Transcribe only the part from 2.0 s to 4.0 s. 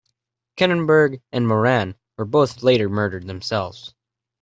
were both later murdered themselves.